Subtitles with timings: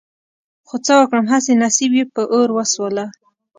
[0.67, 3.05] خو څه وکړم هسې نصيب يې په اور وسوله.